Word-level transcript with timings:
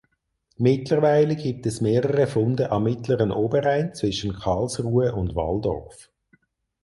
Mittlerweile 0.57 1.35
gibt 1.35 1.67
es 1.67 1.79
mehrere 1.79 2.25
Funde 2.25 2.71
am 2.71 2.85
mittleren 2.85 3.31
Oberrhein 3.31 3.93
zwischen 3.93 4.33
Karlsruhe 4.33 5.13
und 5.13 5.35
Walldorf. 5.35 6.09